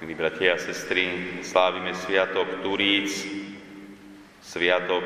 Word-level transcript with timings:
Milí 0.00 0.16
bratia 0.16 0.56
a 0.56 0.64
sestry, 0.64 1.36
slávime 1.44 1.92
Sviatok 1.92 2.64
Turíc, 2.64 3.20
Sviatok 4.40 5.04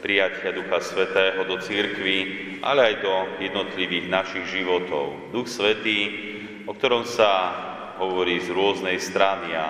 prijatia 0.00 0.56
Ducha 0.56 0.80
Svetého 0.80 1.44
do 1.44 1.60
církvy, 1.60 2.16
ale 2.64 2.80
aj 2.80 2.94
do 3.04 3.14
jednotlivých 3.44 4.08
našich 4.08 4.48
životov. 4.48 5.36
Duch 5.36 5.52
Svetý, 5.52 6.00
o 6.64 6.72
ktorom 6.72 7.04
sa 7.04 7.52
hovorí 8.00 8.40
z 8.40 8.48
rôznej 8.56 8.96
strany 9.04 9.52
a 9.52 9.68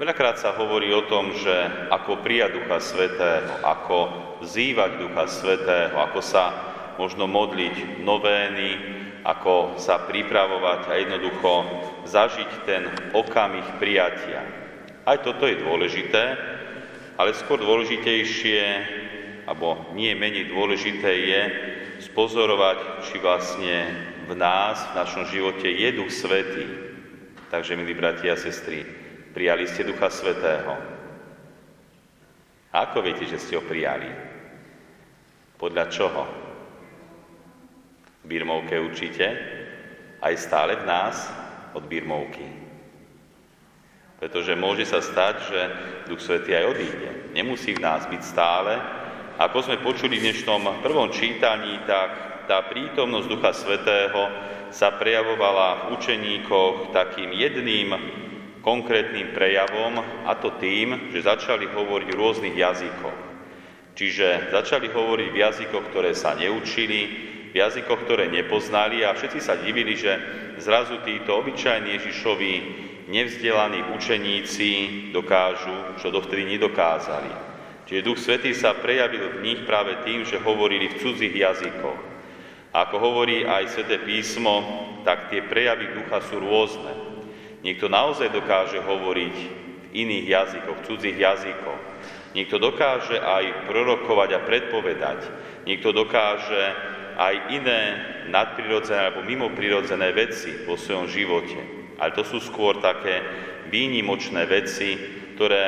veľakrát 0.00 0.40
sa 0.40 0.56
hovorí 0.56 0.88
o 0.88 1.04
tom, 1.04 1.36
že 1.36 1.68
ako 1.92 2.24
prijať 2.24 2.64
Ducha 2.64 2.80
Svetého, 2.80 3.60
ako 3.60 3.98
vzývať 4.40 5.04
Ducha 5.04 5.28
Svetého, 5.28 6.00
ako 6.00 6.24
sa 6.24 6.44
možno 6.96 7.28
modliť 7.28 8.00
novény, 8.00 8.68
ako 9.26 9.78
sa 9.80 10.06
pripravovať 10.06 10.80
a 10.90 10.94
jednoducho 10.98 11.52
zažiť 12.06 12.50
ten 12.66 12.82
okamih 13.14 13.66
prijatia. 13.82 14.42
Aj 15.08 15.18
toto 15.24 15.48
je 15.48 15.58
dôležité, 15.58 16.36
ale 17.18 17.34
skôr 17.34 17.58
dôležitejšie, 17.58 18.62
alebo 19.48 19.90
nie 19.96 20.14
menej 20.14 20.52
dôležité 20.52 21.10
je 21.24 21.42
spozorovať, 22.04 23.08
či 23.08 23.16
vlastne 23.18 23.76
v 24.28 24.32
nás, 24.36 24.78
v 24.92 24.96
našom 25.02 25.24
živote 25.26 25.66
je 25.66 25.88
Duch 25.96 26.12
Svetý. 26.12 26.66
Takže, 27.48 27.80
milí 27.80 27.96
bratia 27.96 28.36
a 28.36 28.38
sestry, 28.38 28.84
prijali 29.32 29.64
ste 29.64 29.88
Ducha 29.88 30.12
Svetého. 30.12 30.76
A 32.68 32.84
ako 32.84 33.00
viete, 33.00 33.24
že 33.24 33.40
ste 33.40 33.56
ho 33.56 33.64
prijali? 33.64 34.12
Podľa 35.56 35.84
čoho? 35.88 36.47
Birmovke 38.28 38.76
určite, 38.76 39.26
aj 40.20 40.34
stále 40.36 40.76
v 40.76 40.84
nás 40.84 41.32
od 41.72 41.88
Birmovky. 41.88 42.44
Pretože 44.20 44.52
môže 44.58 44.84
sa 44.84 45.00
stať, 45.00 45.34
že 45.48 45.60
Duch 46.12 46.20
Svetý 46.20 46.52
aj 46.52 46.76
odíde. 46.76 47.10
Nemusí 47.32 47.72
v 47.72 47.80
nás 47.80 48.04
byť 48.04 48.20
stále. 48.20 48.76
Ako 49.40 49.64
sme 49.64 49.80
počuli 49.80 50.20
v 50.20 50.28
dnešnom 50.28 50.82
prvom 50.84 51.08
čítaní, 51.08 51.80
tak 51.88 52.44
tá 52.50 52.66
prítomnosť 52.66 53.26
Ducha 53.30 53.52
Svetého 53.54 54.20
sa 54.74 54.92
prejavovala 54.98 55.88
v 55.88 55.96
učeníkoch 55.96 56.92
takým 56.92 57.32
jedným 57.32 57.94
konkrétnym 58.60 59.32
prejavom, 59.32 60.02
a 60.28 60.34
to 60.36 60.52
tým, 60.60 61.14
že 61.14 61.24
začali 61.24 61.70
hovoriť 61.70 62.08
v 62.10 62.18
rôznych 62.18 62.56
jazykoch. 62.58 63.18
Čiže 63.94 64.52
začali 64.52 64.90
hovoriť 64.90 65.28
v 65.30 65.40
jazykoch, 65.40 65.84
ktoré 65.94 66.12
sa 66.12 66.34
neučili, 66.34 67.27
v 67.52 67.54
jazykoch, 67.56 68.04
ktoré 68.04 68.28
nepoznali 68.28 69.04
a 69.04 69.16
všetci 69.16 69.40
sa 69.40 69.56
divili, 69.56 69.96
že 69.96 70.12
zrazu 70.60 71.00
títo 71.02 71.38
obyčajní 71.40 71.96
Ježišovi 71.96 72.52
nevzdelaní 73.08 73.88
učeníci 73.96 74.70
dokážu, 75.16 75.96
čo 75.96 76.12
dovtedy 76.12 76.44
nedokázali. 76.44 77.32
Čiže 77.88 78.04
Duch 78.04 78.20
Svetý 78.20 78.52
sa 78.52 78.76
prejavil 78.76 79.40
v 79.40 79.42
nich 79.48 79.60
práve 79.64 79.96
tým, 80.04 80.28
že 80.28 80.36
hovorili 80.36 80.92
v 80.92 80.98
cudzích 81.00 81.32
jazykoch. 81.32 82.00
Ako 82.76 83.00
hovorí 83.00 83.48
aj 83.48 83.72
Sveté 83.72 83.96
písmo, 84.04 84.60
tak 85.08 85.32
tie 85.32 85.40
prejavy 85.40 85.96
ducha 85.96 86.20
sú 86.20 86.36
rôzne. 86.36 86.92
Niekto 87.64 87.88
naozaj 87.88 88.28
dokáže 88.28 88.84
hovoriť 88.84 89.36
v 89.88 90.04
iných 90.04 90.26
jazykoch, 90.28 90.76
v 90.76 90.86
cudzích 90.86 91.16
jazykoch. 91.16 91.80
Niekto 92.36 92.60
dokáže 92.60 93.16
aj 93.16 93.72
prorokovať 93.72 94.30
a 94.36 94.44
predpovedať. 94.44 95.20
Niekto 95.64 95.96
dokáže 95.96 96.76
aj 97.18 97.34
iné 97.50 97.80
nadprirodzené 98.30 99.10
alebo 99.10 99.26
mimoprirodzené 99.26 100.14
veci 100.14 100.54
vo 100.62 100.78
svojom 100.78 101.10
živote. 101.10 101.58
Ale 101.98 102.14
to 102.14 102.22
sú 102.22 102.38
skôr 102.38 102.78
také 102.78 103.20
výnimočné 103.74 104.46
veci, 104.46 104.94
ktoré, 105.34 105.64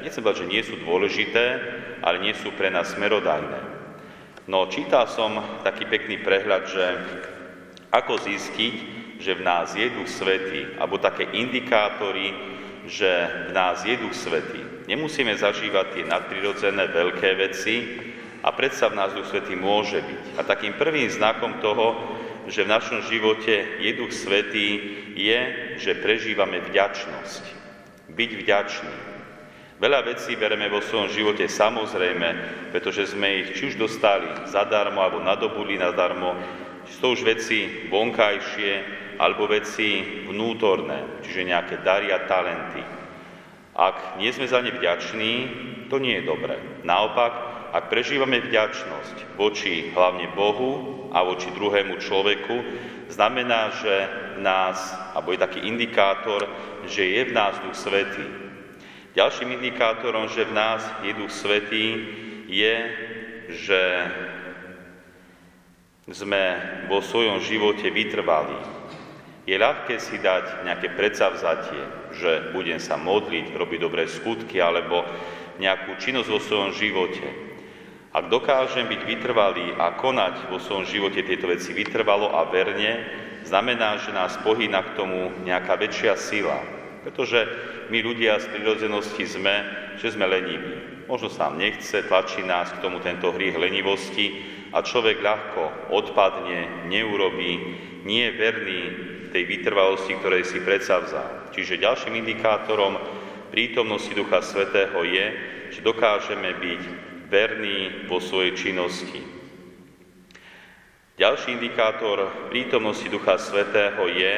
nechcem 0.00 0.24
povedať, 0.24 0.48
že 0.48 0.52
nie 0.52 0.62
sú 0.64 0.74
dôležité, 0.80 1.44
ale 2.00 2.24
nie 2.24 2.32
sú 2.32 2.56
pre 2.56 2.72
nás 2.72 2.96
smerodajné. 2.96 3.60
No 4.48 4.68
čítal 4.72 5.08
som 5.08 5.60
taký 5.60 5.84
pekný 5.88 6.24
prehľad, 6.24 6.62
že 6.68 6.84
ako 7.92 8.20
zistiť, 8.24 8.74
že 9.20 9.32
v 9.36 9.44
nás 9.44 9.72
je 9.76 9.88
Duch 9.92 10.08
Svetý, 10.08 10.68
alebo 10.80 11.00
také 11.00 11.28
indikátory, 11.32 12.32
že 12.84 13.08
v 13.48 13.50
nás 13.56 13.80
je 13.84 13.96
Duch 13.96 14.12
Svetý. 14.12 14.60
Nemusíme 14.84 15.32
zažívať 15.32 15.86
tie 15.96 16.04
nadprirodzené 16.04 16.92
veľké 16.92 17.30
veci, 17.40 17.76
a 18.44 18.52
predsa 18.52 18.92
v 18.92 19.00
nás 19.00 19.16
Duch 19.16 19.24
Svetý 19.32 19.56
môže 19.56 20.04
byť. 20.04 20.36
A 20.36 20.44
takým 20.44 20.76
prvým 20.76 21.08
znakom 21.08 21.64
toho, 21.64 21.96
že 22.44 22.68
v 22.68 22.72
našom 22.76 23.00
živote 23.08 23.80
je 23.80 23.90
Duch 23.96 24.12
Svetý, 24.12 25.00
je, 25.16 25.40
že 25.80 25.96
prežívame 26.04 26.60
vďačnosť. 26.60 27.42
Byť 28.12 28.30
vďačný. 28.44 28.96
Veľa 29.80 30.04
vecí 30.06 30.36
bereme 30.36 30.68
vo 30.68 30.84
svojom 30.84 31.08
živote 31.08 31.48
samozrejme, 31.48 32.28
pretože 32.68 33.16
sme 33.16 33.42
ich 33.42 33.56
či 33.56 33.72
už 33.72 33.80
dostali 33.80 34.28
zadarmo 34.46 35.00
alebo 35.00 35.24
nadobudli 35.24 35.80
nadarmo, 35.80 36.36
či 36.84 37.00
to 37.00 37.16
už 37.16 37.24
veci 37.24 37.88
vonkajšie 37.88 38.72
alebo 39.16 39.48
veci 39.48 40.20
vnútorné, 40.28 41.24
čiže 41.24 41.48
nejaké 41.48 41.74
dary 41.80 42.12
a 42.12 42.22
talenty. 42.28 42.84
Ak 43.74 44.20
nie 44.20 44.30
sme 44.30 44.46
za 44.46 44.62
ne 44.62 44.70
vďační, 44.70 45.32
to 45.90 45.98
nie 45.98 46.22
je 46.22 46.28
dobré. 46.28 46.54
Naopak, 46.86 47.53
ak 47.74 47.90
prežívame 47.90 48.38
vďačnosť 48.38 49.34
voči 49.34 49.90
hlavne 49.90 50.30
Bohu 50.38 51.10
a 51.10 51.26
voči 51.26 51.50
druhému 51.50 51.98
človeku, 51.98 52.56
znamená, 53.10 53.74
že 53.74 53.94
nás, 54.38 54.78
alebo 55.10 55.34
je 55.34 55.42
taký 55.42 55.66
indikátor, 55.66 56.46
že 56.86 57.02
je 57.02 57.22
v 57.26 57.34
nás 57.34 57.58
Duch 57.58 57.74
Svetý. 57.74 58.22
Ďalším 59.18 59.58
indikátorom, 59.58 60.30
že 60.30 60.46
v 60.46 60.54
nás 60.54 60.86
je 61.02 61.18
Duch 61.18 61.34
Svetý, 61.34 61.86
je, 62.46 62.76
že 63.50 63.82
sme 66.14 66.42
vo 66.86 67.02
svojom 67.02 67.42
živote 67.42 67.90
vytrvali. 67.90 68.54
Je 69.50 69.58
ľahké 69.58 69.98
si 69.98 70.22
dať 70.22 70.62
nejaké 70.62 70.94
predsavzatie, 70.94 72.14
že 72.14 72.54
budem 72.54 72.78
sa 72.78 72.94
modliť, 72.94 73.50
robiť 73.50 73.78
dobré 73.82 74.06
skutky 74.06 74.62
alebo 74.62 75.02
nejakú 75.58 75.98
činnosť 75.98 76.28
vo 76.30 76.38
svojom 76.38 76.70
živote. 76.70 77.53
Ak 78.14 78.30
dokážem 78.30 78.86
byť 78.86 79.02
vytrvalý 79.10 79.74
a 79.74 79.98
konať 79.98 80.46
vo 80.46 80.62
svojom 80.62 80.86
živote 80.86 81.26
tieto 81.26 81.50
veci 81.50 81.74
vytrvalo 81.74 82.30
a 82.30 82.46
verne, 82.46 83.02
znamená, 83.42 83.98
že 83.98 84.14
nás 84.14 84.38
pohýna 84.38 84.86
k 84.86 84.94
tomu 84.94 85.34
nejaká 85.42 85.74
väčšia 85.74 86.14
sila. 86.14 86.62
Pretože 87.02 87.42
my 87.90 87.98
ľudia 88.06 88.38
z 88.38 88.54
prirodzenosti 88.54 89.26
sme, 89.26 89.54
že 89.98 90.14
sme 90.14 90.30
leniví. 90.30 91.04
Možno 91.10 91.26
sa 91.26 91.50
nám 91.50 91.58
nechce, 91.58 92.06
tlačí 92.06 92.46
nás 92.46 92.70
k 92.70 92.86
tomu 92.86 93.02
tento 93.02 93.34
hriech 93.34 93.58
lenivosti 93.58 94.46
a 94.70 94.78
človek 94.78 95.18
ľahko 95.18 95.90
odpadne, 95.90 96.86
neurobí, 96.86 97.52
nie 98.06 98.30
je 98.30 98.38
verný 98.38 98.82
tej 99.34 99.42
vytrvalosti, 99.42 100.14
ktorej 100.22 100.46
si 100.46 100.62
predsavzal. 100.62 101.50
Čiže 101.50 101.82
ďalším 101.82 102.14
indikátorom 102.22 102.94
prítomnosti 103.50 104.14
Ducha 104.14 104.38
Svetého 104.38 105.02
je, 105.02 105.26
že 105.74 105.82
dokážeme 105.82 106.54
byť 106.62 107.13
verný 107.34 108.06
vo 108.06 108.22
svojej 108.22 108.54
činnosti. 108.54 109.18
Ďalší 111.18 111.58
indikátor 111.58 112.46
prítomnosti 112.54 113.10
Ducha 113.10 113.42
Svetého 113.42 114.06
je, 114.06 114.34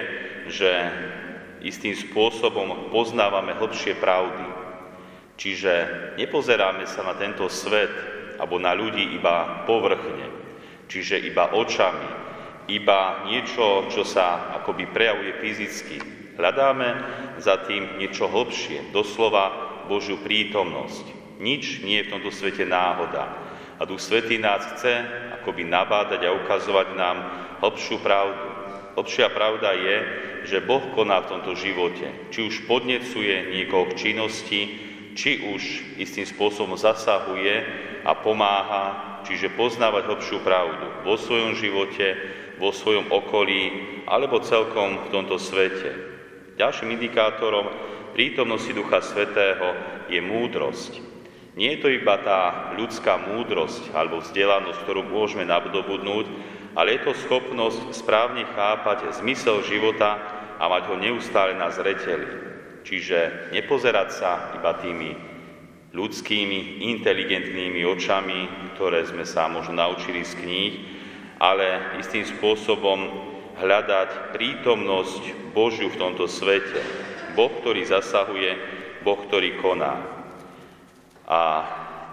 že 0.49 0.73
istým 1.61 1.93
spôsobom 1.93 2.89
poznávame 2.89 3.53
hlbšie 3.61 4.01
pravdy. 4.01 4.49
Čiže 5.37 5.73
nepozeráme 6.17 6.89
sa 6.89 7.05
na 7.05 7.13
tento 7.21 7.45
svet 7.53 7.93
alebo 8.41 8.57
na 8.57 8.73
ľudí 8.73 9.13
iba 9.13 9.69
povrchne, 9.69 10.33
čiže 10.89 11.21
iba 11.21 11.53
očami, 11.53 12.09
iba 12.73 13.29
niečo, 13.29 13.93
čo 13.93 14.05
sa 14.05 14.57
akoby 14.57 14.89
prejavuje 14.89 15.37
fyzicky. 15.45 15.97
Hľadáme 16.37 16.89
za 17.41 17.61
tým 17.65 18.01
niečo 18.01 18.29
hlbšie, 18.29 18.93
doslova 18.93 19.53
Božiu 19.89 20.21
prítomnosť. 20.21 21.26
Nič 21.37 21.85
nie 21.85 22.01
je 22.01 22.07
v 22.09 22.13
tomto 22.17 22.33
svete 22.33 22.65
náhoda. 22.65 23.29
A 23.77 23.85
Duch 23.85 24.01
Svetý 24.01 24.41
nás 24.41 24.65
chce 24.77 25.05
akoby 25.41 25.69
nabádať 25.69 26.25
a 26.25 26.37
ukazovať 26.37 26.97
nám 26.97 27.17
hlbšiu 27.61 28.01
pravdu. 28.01 28.49
Hlbšia 28.97 29.29
pravda 29.29 29.77
je, 29.77 29.97
že 30.49 30.65
Boh 30.65 30.81
koná 30.97 31.21
v 31.21 31.37
tomto 31.37 31.53
živote. 31.53 32.33
Či 32.33 32.41
už 32.49 32.55
podnecuje 32.65 33.53
niekoho 33.53 33.93
k 33.93 34.09
činnosti, 34.09 34.61
či 35.13 35.45
už 35.53 35.63
istým 36.01 36.25
spôsobom 36.25 36.81
zasahuje 36.81 37.55
a 38.09 38.13
pomáha, 38.17 38.85
čiže 39.29 39.53
poznávať 39.53 40.09
hlbšiu 40.09 40.39
pravdu 40.41 40.87
vo 41.05 41.21
svojom 41.21 41.53
živote, 41.61 42.17
vo 42.57 42.73
svojom 42.73 43.13
okolí 43.13 43.63
alebo 44.09 44.41
celkom 44.41 45.05
v 45.05 45.13
tomto 45.13 45.37
svete. 45.37 45.93
Ďalším 46.57 46.97
indikátorom 46.97 47.69
prítomnosti 48.17 48.73
Ducha 48.73 49.05
Svetého 49.05 49.77
je 50.09 50.21
múdrosť. 50.25 51.16
Nie 51.57 51.73
je 51.77 51.83
to 51.83 51.89
iba 51.89 52.21
tá 52.21 52.71
ľudská 52.77 53.17
múdrosť 53.17 53.89
alebo 53.97 54.21
vzdelanosť, 54.21 54.77
ktorú 54.85 55.09
môžeme 55.09 55.49
nabdobudnúť, 55.49 56.29
ale 56.77 57.01
je 57.01 57.09
to 57.09 57.13
schopnosť 57.17 57.97
správne 57.97 58.45
chápať 58.53 59.09
zmysel 59.17 59.65
života 59.65 60.21
a 60.61 60.69
mať 60.69 60.93
ho 60.93 60.97
neustále 61.01 61.57
na 61.57 61.73
zreteli. 61.73 62.29
Čiže 62.85 63.51
nepozerať 63.57 64.09
sa 64.13 64.53
iba 64.53 64.77
tými 64.77 65.17
ľudskými, 65.97 66.85
inteligentnými 66.93 67.81
očami, 67.89 68.73
ktoré 68.77 69.09
sme 69.09 69.25
sa 69.25 69.49
možno 69.49 69.81
naučili 69.81 70.29
z 70.29 70.37
kníh, 70.37 70.75
ale 71.41 71.97
istým 71.97 72.29
spôsobom 72.29 73.09
hľadať 73.57 74.37
prítomnosť 74.37 75.53
Božiu 75.57 75.89
v 75.89 76.01
tomto 76.05 76.29
svete. 76.29 76.85
Boh, 77.33 77.49
ktorý 77.65 77.81
zasahuje, 77.89 78.53
Boh, 79.01 79.17
ktorý 79.25 79.57
koná. 79.65 80.16
A 81.27 81.43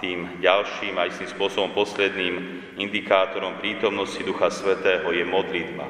tým 0.04 0.42
ďalším 0.44 1.00
a 1.00 1.08
istým 1.08 1.32
spôsobom 1.32 1.72
posledným 1.72 2.60
indikátorom 2.76 3.62
prítomnosti 3.64 4.20
Ducha 4.20 4.52
Svetého 4.52 5.08
je 5.16 5.24
modlitba. 5.24 5.88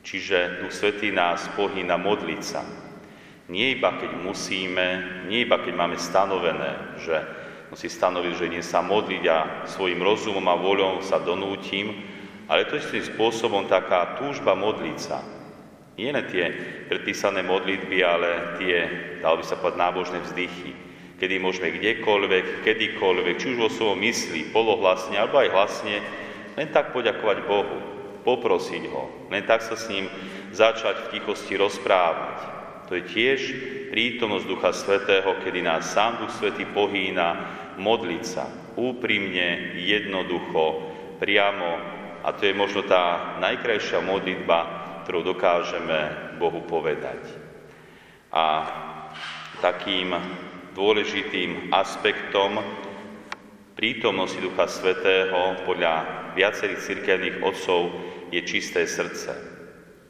Čiže 0.00 0.64
Duch 0.64 0.72
Svetý 0.72 1.12
nás 1.12 1.44
pohýna 1.52 2.00
modliť 2.00 2.40
sa. 2.40 2.64
Nie 3.52 3.76
iba 3.76 4.00
keď 4.00 4.16
musíme, 4.16 4.86
nie 5.28 5.44
iba 5.44 5.60
keď 5.60 5.74
máme 5.76 6.00
stanovené, 6.00 6.96
že 7.00 7.16
musí 7.68 7.88
stanoviť, 7.92 8.32
že 8.32 8.48
idem 8.48 8.64
sa 8.64 8.80
modliť 8.80 9.24
a 9.28 9.38
svojim 9.68 10.00
rozumom 10.00 10.44
a 10.48 10.56
voľou 10.56 11.04
sa 11.04 11.20
donútim, 11.20 11.92
ale 12.48 12.64
to 12.64 12.80
istým 12.80 13.04
spôsobom 13.04 13.68
taká 13.68 14.16
túžba 14.16 14.56
modliť 14.56 14.98
sa. 15.00 15.20
Nie 16.00 16.14
len 16.16 16.24
tie 16.30 16.48
predpísané 16.88 17.44
modlitby, 17.44 17.98
ale 18.00 18.56
tie, 18.56 18.76
dalo 19.20 19.42
by 19.42 19.44
sa 19.44 19.58
povedať, 19.60 19.82
nábožné 19.82 20.18
vzdychy, 20.24 20.87
kedy 21.18 21.42
môžeme 21.42 21.74
kdekoľvek, 21.74 22.62
kedykoľvek, 22.62 23.34
či 23.36 23.46
už 23.54 23.58
vo 23.58 23.70
svojom 23.70 23.98
mysli, 24.06 24.54
polohlasne, 24.54 25.18
alebo 25.18 25.42
aj 25.42 25.50
hlasne, 25.50 25.96
len 26.54 26.68
tak 26.70 26.94
poďakovať 26.94 27.38
Bohu, 27.46 27.78
poprosiť 28.22 28.82
Ho, 28.94 29.30
len 29.30 29.42
tak 29.42 29.62
sa 29.62 29.74
s 29.74 29.90
ním 29.90 30.06
začať 30.54 31.06
v 31.06 31.10
tichosti 31.18 31.58
rozprávať. 31.58 32.38
To 32.88 32.96
je 32.96 33.04
tiež 33.04 33.40
prítomnosť 33.92 34.46
Ducha 34.48 34.70
Svetého, 34.72 35.36
kedy 35.44 35.60
nás 35.60 35.90
sám 35.92 36.24
Duch 36.24 36.32
Svetý 36.32 36.64
pohýna 36.64 37.36
modliť 37.76 38.24
sa 38.24 38.48
úprimne, 38.78 39.74
jednoducho, 39.76 40.88
priamo 41.18 41.98
a 42.22 42.28
to 42.34 42.46
je 42.50 42.54
možno 42.54 42.86
tá 42.86 43.36
najkrajšia 43.42 44.02
modlitba, 44.02 44.58
ktorú 45.06 45.34
dokážeme 45.34 46.34
Bohu 46.38 46.62
povedať. 46.66 47.22
A 48.34 48.66
takým 49.62 50.14
dôležitým 50.78 51.74
aspektom 51.74 52.62
prítomnosti 53.74 54.38
Ducha 54.38 54.70
Svetého 54.70 55.58
podľa 55.66 56.06
viacerých 56.38 56.78
cirkevných 56.78 57.42
otcov 57.42 57.90
je 58.30 58.38
čisté 58.46 58.86
srdce. 58.86 59.34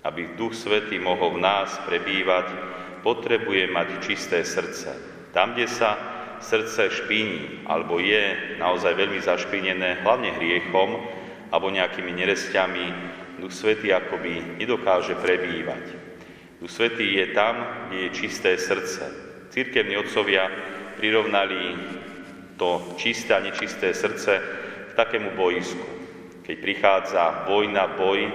Aby 0.05 0.37
Duch 0.37 0.53
Svetý 0.53 1.01
mohol 1.01 1.41
v 1.41 1.43
nás 1.49 1.73
prebývať, 1.89 2.53
potrebuje 3.01 3.73
mať 3.73 3.89
čisté 4.05 4.45
srdce. 4.45 4.93
Tam, 5.33 5.57
kde 5.57 5.73
sa 5.73 5.97
srdce 6.45 6.93
špíni, 6.93 7.65
alebo 7.65 7.97
je 7.97 8.57
naozaj 8.61 8.93
veľmi 8.93 9.25
zašpinené, 9.25 10.05
hlavne 10.05 10.37
hriechom, 10.37 11.01
alebo 11.49 11.73
nejakými 11.73 12.13
neresťami, 12.13 12.87
Duch 13.41 13.57
Svetý 13.57 13.89
akoby 13.97 14.61
nedokáže 14.61 15.17
prebývať. 15.17 15.97
Duch 16.61 16.69
Svetý 16.69 17.17
je 17.17 17.27
tam, 17.33 17.89
kde 17.89 18.05
je 18.05 18.11
čisté 18.13 18.61
srdce. 18.61 19.28
Církevní 19.49 19.97
otcovia 19.97 20.51
prirovnali 21.01 21.77
to 22.59 22.95
čisté 22.99 23.35
a 23.35 23.41
nečisté 23.41 23.95
srdce 23.95 24.33
k 24.91 24.93
takému 24.93 25.33
boisku. 25.39 25.87
Keď 26.43 26.57
prichádza 26.59 27.23
vojna, 27.49 27.87
boj, 27.97 28.29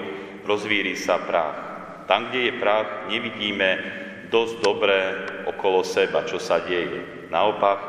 rozvíri 0.45 0.95
sa 0.95 1.19
prach. 1.21 1.57
Tam, 2.05 2.29
kde 2.29 2.49
je 2.49 2.53
prach, 2.59 3.09
nevidíme 3.09 3.69
dosť 4.29 4.55
dobre 4.63 4.97
okolo 5.45 5.85
seba, 5.85 6.25
čo 6.25 6.41
sa 6.41 6.63
deje. 6.63 7.29
Naopak, 7.29 7.79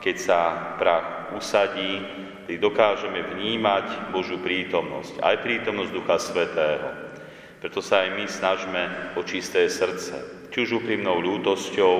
keď 0.00 0.16
sa 0.18 0.40
prach 0.76 1.34
usadí, 1.36 2.00
keď 2.46 2.56
dokážeme 2.58 3.22
vnímať 3.32 4.12
Božú 4.12 4.40
prítomnosť, 4.42 5.22
aj 5.22 5.36
prítomnosť 5.40 5.90
Ducha 5.94 6.16
Svetého. 6.18 6.88
Preto 7.62 7.78
sa 7.78 8.02
aj 8.02 8.10
my 8.18 8.24
snažme 8.26 8.82
o 9.14 9.22
čisté 9.22 9.70
srdce, 9.70 10.48
či 10.50 10.66
už 10.66 10.82
úprimnou 10.82 11.22
ľútosťou, 11.22 11.96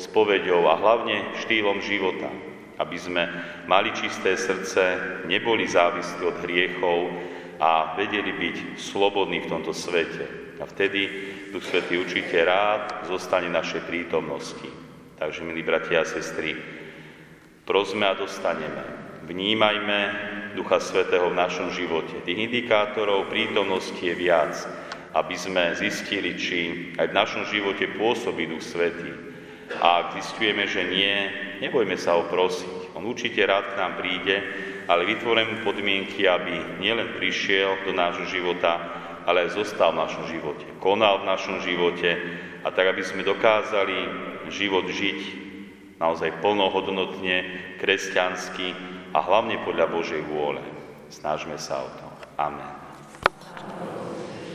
spoveďou 0.00 0.64
a 0.64 0.80
hlavne 0.80 1.36
štýlom 1.44 1.84
života, 1.84 2.32
aby 2.80 2.96
sme 2.96 3.28
mali 3.68 3.92
čisté 3.92 4.40
srdce, 4.40 4.96
neboli 5.28 5.68
závislí 5.68 6.22
od 6.24 6.36
hriechov 6.40 7.12
a 7.60 7.92
vedeli 8.00 8.32
byť 8.32 8.56
slobodní 8.80 9.44
v 9.44 9.50
tomto 9.52 9.76
svete. 9.76 10.56
A 10.60 10.64
vtedy 10.64 11.08
Duch 11.52 11.64
Svetý 11.64 12.00
určite 12.00 12.40
rád 12.40 13.04
zostane 13.08 13.52
našej 13.52 13.84
prítomnosti. 13.84 14.68
Takže, 15.20 15.44
milí 15.44 15.60
bratia 15.60 16.00
a 16.00 16.08
sestry, 16.08 16.56
prosme 17.68 18.08
a 18.08 18.16
dostaneme 18.16 19.00
Vnímajme 19.30 19.98
Ducha 20.58 20.82
Svetého 20.82 21.30
v 21.30 21.38
našom 21.38 21.70
živote. 21.70 22.18
Tých 22.26 22.50
indikátorov 22.50 23.30
prítomnosti 23.30 24.02
je 24.02 24.10
viac, 24.10 24.58
aby 25.14 25.38
sme 25.38 25.70
zistili, 25.78 26.34
či 26.34 26.90
aj 26.98 27.14
v 27.14 27.14
našom 27.14 27.46
živote 27.46 27.94
pôsobí 27.94 28.50
Duch 28.50 28.66
Svetý. 28.66 29.29
A 29.78 29.86
ak 30.02 30.18
zistujeme, 30.18 30.66
že 30.66 30.82
nie, 30.82 31.14
nebojme 31.62 31.94
sa 31.94 32.18
ho 32.18 32.26
prosiť. 32.26 32.98
On 32.98 33.06
určite 33.06 33.38
rád 33.46 33.70
k 33.70 33.78
nám 33.78 33.92
príde, 34.02 34.36
ale 34.90 35.06
vytvoríme 35.06 35.62
podmienky, 35.62 36.26
aby 36.26 36.82
nielen 36.82 37.14
prišiel 37.14 37.86
do 37.86 37.94
nášho 37.94 38.26
života, 38.26 38.82
ale 39.30 39.46
aj 39.46 39.54
zostal 39.54 39.94
v 39.94 40.02
našom 40.02 40.24
živote, 40.26 40.66
konal 40.82 41.22
v 41.22 41.30
našom 41.30 41.62
živote 41.62 42.10
a 42.66 42.68
tak, 42.74 42.90
aby 42.90 43.02
sme 43.06 43.22
dokázali 43.22 44.10
život 44.50 44.90
žiť 44.90 45.20
naozaj 46.02 46.42
plnohodnotne, 46.42 47.36
kresťansky, 47.78 48.90
a 49.10 49.18
hlavne 49.18 49.58
podľa 49.66 49.86
Božej 49.90 50.22
vôle. 50.30 50.62
Snažme 51.10 51.58
sa 51.58 51.82
o 51.82 51.88
to. 51.98 52.06
Amen. 52.38 52.79